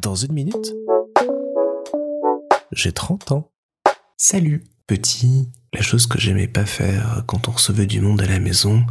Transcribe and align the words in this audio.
Dans 0.00 0.14
une 0.14 0.32
minute, 0.32 0.74
j'ai 2.72 2.92
30 2.92 3.32
ans. 3.32 3.50
Salut, 4.16 4.64
petit. 4.86 5.48
La 5.72 5.82
chose 5.82 6.06
que 6.06 6.18
j'aimais 6.18 6.46
pas 6.46 6.66
faire 6.66 7.24
quand 7.26 7.48
on 7.48 7.52
recevait 7.52 7.86
du 7.86 8.00
monde 8.00 8.22
à 8.22 8.26
la 8.26 8.38
maison, 8.38 8.84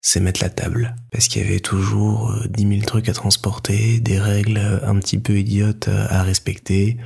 c'est 0.00 0.20
mettre 0.20 0.42
la 0.42 0.50
table. 0.50 0.94
Parce 1.10 1.28
qu'il 1.28 1.42
y 1.42 1.44
avait 1.44 1.60
toujours 1.60 2.30
euh, 2.30 2.46
dix 2.48 2.64
mille 2.64 2.86
trucs 2.86 3.08
à 3.08 3.12
transporter, 3.12 4.00
des 4.00 4.18
règles 4.18 4.80
un 4.84 4.98
petit 4.98 5.18
peu 5.18 5.38
idiotes 5.38 5.88
à 5.88 6.22
respecter, 6.22 6.96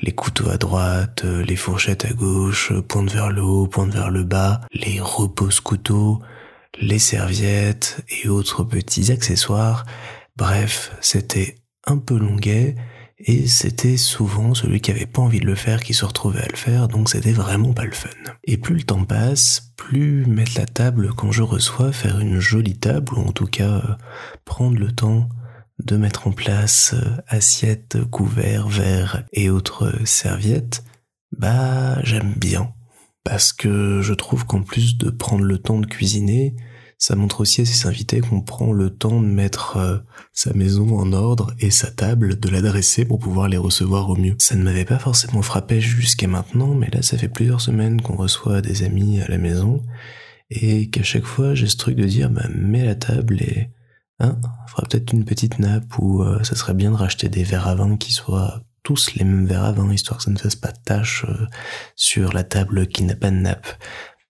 les 0.00 0.12
couteaux 0.12 0.48
à 0.48 0.56
droite, 0.56 1.22
euh, 1.24 1.44
les 1.44 1.56
fourchettes 1.56 2.06
à 2.06 2.12
gauche, 2.12 2.72
pointe 2.88 3.12
vers 3.12 3.30
le 3.30 3.42
haut, 3.42 3.66
pointe 3.66 3.92
vers 3.92 4.10
le 4.10 4.24
bas, 4.24 4.62
les 4.72 5.00
repose-couteaux, 5.00 6.20
les 6.80 6.98
serviettes 6.98 8.02
et 8.08 8.28
autres 8.28 8.64
petits 8.64 9.12
accessoires. 9.12 9.84
Bref, 10.36 10.92
c'était 11.00 11.56
peu 11.98 12.18
longuet 12.18 12.74
et 13.18 13.46
c'était 13.46 13.96
souvent 13.96 14.54
celui 14.54 14.80
qui 14.80 14.90
avait 14.90 15.06
pas 15.06 15.22
envie 15.22 15.40
de 15.40 15.46
le 15.46 15.54
faire 15.54 15.82
qui 15.82 15.94
se 15.94 16.04
retrouvait 16.04 16.42
à 16.42 16.48
le 16.48 16.56
faire, 16.56 16.88
donc 16.88 17.08
c'était 17.08 17.32
vraiment 17.32 17.72
pas 17.72 17.84
le 17.86 17.92
fun. 17.92 18.10
Et 18.44 18.58
plus 18.58 18.74
le 18.74 18.82
temps 18.82 19.04
passe, 19.04 19.72
plus 19.76 20.26
mettre 20.26 20.52
la 20.58 20.66
table 20.66 21.12
quand 21.16 21.32
je 21.32 21.42
reçois, 21.42 21.92
faire 21.92 22.20
une 22.20 22.40
jolie 22.40 22.78
table, 22.78 23.14
ou 23.14 23.20
en 23.20 23.32
tout 23.32 23.46
cas 23.46 23.76
euh, 23.76 23.94
prendre 24.44 24.78
le 24.78 24.92
temps 24.92 25.28
de 25.82 25.96
mettre 25.96 26.26
en 26.26 26.32
place 26.32 26.94
euh, 26.94 27.16
assiettes, 27.26 28.04
couverts, 28.10 28.68
verres 28.68 29.24
et 29.32 29.48
autres 29.48 30.06
serviettes, 30.06 30.84
bah 31.36 32.02
j'aime 32.02 32.34
bien. 32.36 32.72
Parce 33.24 33.52
que 33.52 34.02
je 34.02 34.14
trouve 34.14 34.44
qu'en 34.44 34.62
plus 34.62 34.98
de 34.98 35.10
prendre 35.10 35.42
le 35.42 35.58
temps 35.58 35.80
de 35.80 35.86
cuisiner, 35.86 36.54
ça 36.98 37.14
montre 37.14 37.40
aussi 37.40 37.60
à 37.60 37.66
ses 37.66 37.86
invités 37.86 38.20
qu'on 38.20 38.40
prend 38.40 38.72
le 38.72 38.90
temps 38.90 39.20
de 39.20 39.26
mettre 39.26 39.76
euh, 39.76 39.98
sa 40.32 40.52
maison 40.54 40.98
en 40.98 41.12
ordre 41.12 41.54
et 41.60 41.70
sa 41.70 41.90
table, 41.90 42.40
de 42.40 42.48
l'adresser 42.48 43.04
pour 43.04 43.18
pouvoir 43.18 43.48
les 43.48 43.58
recevoir 43.58 44.08
au 44.08 44.16
mieux. 44.16 44.34
Ça 44.38 44.56
ne 44.56 44.62
m'avait 44.62 44.84
pas 44.84 44.98
forcément 44.98 45.42
frappé 45.42 45.80
jusqu'à 45.80 46.26
maintenant, 46.26 46.74
mais 46.74 46.88
là 46.92 47.02
ça 47.02 47.18
fait 47.18 47.28
plusieurs 47.28 47.60
semaines 47.60 48.00
qu'on 48.00 48.16
reçoit 48.16 48.62
des 48.62 48.82
amis 48.82 49.20
à 49.20 49.28
la 49.28 49.38
maison 49.38 49.82
et 50.50 50.90
qu'à 50.90 51.02
chaque 51.02 51.24
fois 51.24 51.54
j'ai 51.54 51.66
ce 51.66 51.76
truc 51.76 51.96
de 51.96 52.04
dire 52.04 52.30
bah 52.30 52.48
mets 52.54 52.84
la 52.84 52.94
table 52.94 53.42
et 53.42 53.70
hein, 54.20 54.38
fera 54.68 54.84
peut-être 54.88 55.12
une 55.12 55.24
petite 55.24 55.58
nappe 55.58 55.98
ou 55.98 56.22
euh, 56.22 56.42
ça 56.44 56.54
serait 56.54 56.74
bien 56.74 56.92
de 56.92 56.96
racheter 56.96 57.28
des 57.28 57.42
verres 57.42 57.68
à 57.68 57.74
vin 57.74 57.96
qui 57.96 58.12
soient 58.12 58.62
tous 58.82 59.14
les 59.16 59.24
mêmes 59.24 59.46
verres 59.46 59.64
à 59.64 59.72
vin 59.72 59.92
histoire 59.92 60.18
que 60.18 60.24
ça 60.24 60.30
ne 60.30 60.38
fasse 60.38 60.54
pas 60.54 60.70
de 60.70 60.78
tâche 60.84 61.26
euh, 61.28 61.46
sur 61.96 62.32
la 62.32 62.44
table 62.44 62.86
qui 62.86 63.02
n'a 63.02 63.16
pas 63.16 63.30
de 63.30 63.36
nappe 63.36 63.66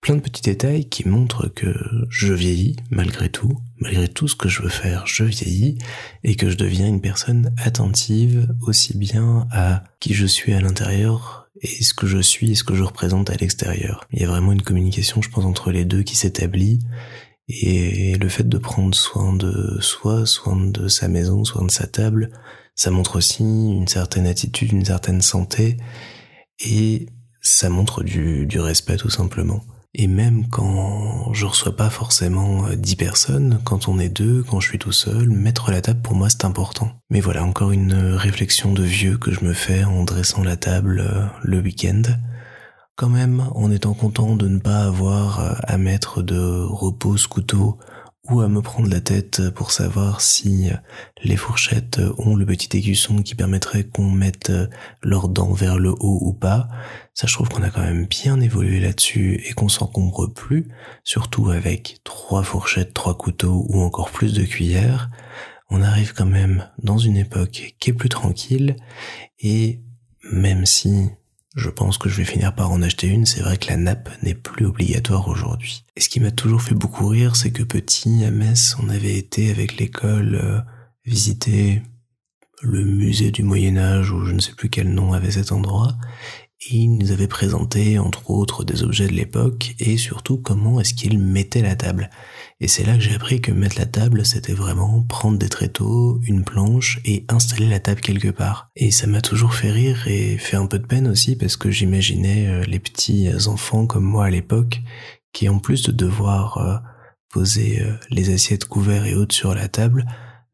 plein 0.06 0.14
de 0.14 0.20
petits 0.20 0.42
détails 0.42 0.88
qui 0.88 1.08
montrent 1.08 1.48
que 1.48 1.74
je 2.10 2.32
vieillis 2.32 2.76
malgré 2.90 3.28
tout, 3.28 3.58
malgré 3.80 4.06
tout 4.06 4.28
ce 4.28 4.36
que 4.36 4.48
je 4.48 4.62
veux 4.62 4.68
faire, 4.68 5.04
je 5.04 5.24
vieillis 5.24 5.78
et 6.22 6.36
que 6.36 6.48
je 6.48 6.56
deviens 6.56 6.86
une 6.86 7.00
personne 7.00 7.52
attentive 7.58 8.46
aussi 8.60 8.96
bien 8.96 9.48
à 9.50 9.82
qui 9.98 10.14
je 10.14 10.24
suis 10.24 10.54
à 10.54 10.60
l'intérieur 10.60 11.48
et 11.60 11.82
ce 11.82 11.92
que 11.92 12.06
je 12.06 12.18
suis 12.18 12.52
et 12.52 12.54
ce 12.54 12.62
que 12.62 12.76
je 12.76 12.84
représente 12.84 13.30
à 13.30 13.34
l'extérieur. 13.34 14.06
Il 14.12 14.20
y 14.20 14.24
a 14.24 14.28
vraiment 14.28 14.52
une 14.52 14.62
communication, 14.62 15.22
je 15.22 15.28
pense, 15.28 15.44
entre 15.44 15.72
les 15.72 15.84
deux 15.84 16.04
qui 16.04 16.14
s'établit 16.14 16.78
et 17.48 18.16
le 18.16 18.28
fait 18.28 18.48
de 18.48 18.58
prendre 18.58 18.94
soin 18.94 19.32
de 19.32 19.76
soi, 19.80 20.24
soin 20.24 20.54
de 20.54 20.86
sa 20.86 21.08
maison, 21.08 21.44
soin 21.44 21.64
de 21.64 21.70
sa 21.72 21.88
table, 21.88 22.30
ça 22.76 22.92
montre 22.92 23.16
aussi 23.16 23.42
une 23.42 23.88
certaine 23.88 24.28
attitude, 24.28 24.70
une 24.70 24.84
certaine 24.84 25.20
santé 25.20 25.78
et 26.60 27.06
ça 27.41 27.70
montre 27.70 28.04
du, 28.04 28.46
du 28.46 28.60
respect 28.60 28.98
tout 28.98 29.10
simplement. 29.10 29.64
Et 29.98 30.08
même 30.08 30.47
quand 30.50 31.33
je 31.33 31.47
reçois 31.47 31.75
pas 31.75 31.89
forcément 31.89 32.66
10 32.69 32.92
euh, 32.92 32.97
personnes, 32.97 33.61
quand 33.64 33.89
on 33.89 33.98
est 33.98 34.11
deux, 34.11 34.42
quand 34.42 34.61
je 34.61 34.69
suis 34.69 34.78
tout 34.78 34.92
seul, 34.92 35.30
mettre 35.30 35.70
la 35.70 35.80
table 35.80 36.03
pour 36.03 36.14
moi 36.14 36.28
c'est 36.28 36.44
important. 36.44 36.91
Mais 37.08 37.20
voilà, 37.20 37.42
encore 37.44 37.72
une 37.72 37.94
réflexion 37.94 38.75
de 38.75 38.83
vieux 38.83 39.16
que 39.16 39.33
je 39.33 39.42
me 39.42 39.55
fais 39.55 39.84
en 39.84 40.05
dressant 40.05 40.44
la 40.44 40.58
table 40.58 41.00
euh, 41.00 41.25
le 41.42 41.61
week-end. 41.61 42.03
Quand 42.94 43.08
même, 43.08 43.44
en 43.55 43.70
étant 43.70 43.94
content 43.94 44.36
de 44.36 44.48
ne 44.48 44.58
pas 44.58 44.80
avoir 44.80 45.41
euh, 45.41 45.55
à 45.62 45.78
mettre 45.78 46.20
de 46.20 46.38
repose 46.38 47.26
couteau 47.26 47.78
ou 48.31 48.41
à 48.41 48.48
me 48.48 48.60
prendre 48.60 48.88
la 48.88 49.00
tête 49.00 49.50
pour 49.50 49.70
savoir 49.70 50.20
si 50.20 50.70
les 51.22 51.37
fourchettes 51.37 52.00
ont 52.19 52.34
le 52.34 52.44
petit 52.44 52.76
aiguisson 52.76 53.22
qui 53.22 53.34
permettrait 53.34 53.84
qu'on 53.84 54.10
mette 54.10 54.53
leurs 55.03 55.28
dents 55.28 55.53
vers 55.53 55.78
le 55.78 55.91
haut 55.91 56.19
ou 56.22 56.32
pas. 56.32 56.69
Ça, 57.14 57.26
je 57.26 57.34
trouve 57.34 57.48
qu'on 57.48 57.62
a 57.62 57.70
quand 57.70 57.82
même 57.82 58.06
bien 58.06 58.41
évolué 58.41 58.81
là-dessus 58.81 59.42
et 59.47 59.53
qu'on 59.53 59.69
s'encombre 59.69 60.32
plus, 60.32 60.69
surtout 61.04 61.50
avec 61.50 61.98
trois 62.04 62.42
fourchettes, 62.42 62.94
trois 62.94 63.16
couteaux 63.16 63.64
ou 63.69 63.81
encore 63.81 64.10
plus 64.10 64.32
de 64.34 64.44
cuillères. 64.44 65.10
On 65.70 65.82
arrive 65.82 66.12
quand 66.12 66.26
même 66.26 66.69
dans 66.82 66.98
une 66.98 67.16
époque 67.16 67.75
qui 67.78 67.91
est 67.91 67.94
plus 67.94 68.08
tranquille 68.08 68.76
et 69.41 69.81
même 70.31 70.66
si 70.66 71.10
je 71.56 71.71
pense 71.71 71.97
que 71.97 72.11
je 72.11 72.19
vais 72.19 72.25
finir 72.25 72.55
par 72.55 72.71
en 72.71 72.83
acheter 72.83 73.09
une. 73.09 73.25
C'est 73.25 73.41
vrai 73.41 73.56
que 73.56 73.69
la 73.69 73.78
nappe 73.78 74.11
n'est 74.22 74.34
plus 74.34 74.67
obligatoire 74.67 75.27
aujourd'hui. 75.28 75.84
Et 75.97 76.00
ce 76.03 76.11
qui 76.11 76.21
m'a 76.21 76.31
toujours 76.31 76.61
fait 76.62 76.75
beaucoup 76.75 77.09
rire, 77.09 77.34
c'est 77.34 77.50
que 77.50 77.62
petit, 77.62 78.25
à 78.25 78.31
Metz, 78.31 78.77
on 78.83 78.91
avait 78.91 79.17
été 79.17 79.50
avec 79.50 79.78
l'école 79.78 80.34
euh, 80.34 80.61
visiter 81.06 81.83
le 82.62 82.84
musée 82.84 83.31
du 83.31 83.43
Moyen 83.43 83.78
Âge, 83.78 84.11
ou 84.12 84.25
je 84.25 84.33
ne 84.33 84.41
sais 84.41 84.53
plus 84.53 84.69
quel 84.69 84.93
nom 84.93 85.15
avait 85.15 85.31
cet 85.31 85.50
endroit, 85.50 85.97
il 86.71 86.97
nous 86.97 87.12
avait 87.12 87.28
présenté 87.28 87.99
entre 87.99 88.31
autres 88.31 88.65
des 88.65 88.83
objets 88.83 89.09
de 89.09 89.12
l'époque 89.12 89.75
et 89.78 89.97
surtout 89.97 90.39
comment 90.39 90.81
est-ce 90.81 90.94
qu'il 90.94 91.19
mettait 91.19 91.62
la 91.62 91.77
table. 91.77 92.11
Et 92.61 92.69
c'est 92.69 92.84
là 92.84 92.94
que 92.94 93.00
j'ai 93.00 93.15
appris 93.15 93.41
que 93.41 93.53
mettre 93.53 93.78
la 93.78 93.87
table, 93.87 94.25
c'était 94.25 94.55
vraiment 94.55 95.03
prendre 95.03 95.39
des 95.39 95.50
tréteaux, 95.50 96.19
une 96.22 96.44
planche 96.44 97.00
et 97.05 97.27
installer 97.28 97.69
la 97.69 97.81
table 97.81 98.00
quelque 98.00 98.31
part. 98.31 98.71
Et 98.75 98.91
ça 98.91 99.06
m'a 99.06 99.21
toujours 99.21 99.55
fait 99.55 99.71
rire 99.71 100.09
et 100.09 100.39
fait 100.39 100.56
un 100.56 100.67
peu 100.67 100.78
de 100.78 100.87
peine 100.87 101.09
aussi 101.09 101.37
parce 101.37 101.56
que 101.56 101.71
j'imaginais 101.71 102.49
euh, 102.49 102.65
les 102.65 102.78
petits 102.78 103.28
enfants 103.47 103.87
comme 103.87 104.05
moi 104.05 104.27
à 104.27 104.31
l'époque 104.31 104.81
qui 105.33 105.50
en 105.50 105.59
plus 105.59 105.83
de 105.83 105.93
devoir 105.93 106.56
euh, 106.56 106.77
poser 107.28 107.83
euh, 107.83 107.93
les 108.09 108.33
assiettes 108.33 108.65
couverts 108.65 109.05
et 109.05 109.15
autres 109.15 109.34
sur 109.34 109.55
la 109.55 109.69
table, 109.69 110.06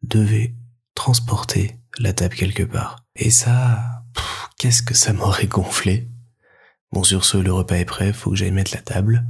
devaient 0.02 0.56
transporter 0.96 1.76
la 2.00 2.12
table 2.12 2.34
quelque 2.34 2.64
part. 2.64 2.96
Et 3.14 3.30
ça, 3.30 4.02
qu'est-ce 4.58 4.82
que 4.82 4.94
ça 4.94 5.12
m'aurait 5.12 5.46
gonflé. 5.46 6.08
Bon, 6.92 7.02
sur 7.02 7.24
ce, 7.24 7.38
le 7.38 7.52
repas 7.52 7.76
est 7.76 7.84
prêt, 7.84 8.12
faut 8.12 8.30
que 8.30 8.36
j'aille 8.36 8.50
mettre 8.50 8.74
la 8.74 8.82
table. 8.82 9.24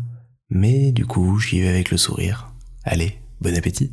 Mais 0.51 0.93
du 0.93 1.07
coup, 1.07 1.39
j'y 1.39 1.61
vais 1.61 1.69
avec 1.69 1.91
le 1.91 1.97
sourire. 1.97 2.53
Allez, 2.85 3.19
bon 3.41 3.57
appétit. 3.57 3.93